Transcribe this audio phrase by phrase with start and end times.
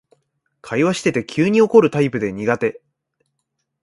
[0.63, 2.81] 会話してて急に怒るタイプで苦手